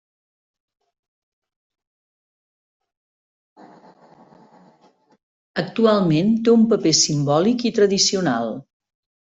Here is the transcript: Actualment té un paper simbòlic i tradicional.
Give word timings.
Actualment 5.65 6.35
té 6.47 6.55
un 6.57 6.67
paper 6.73 6.99
simbòlic 7.05 7.67
i 7.73 7.75
tradicional. 7.81 8.53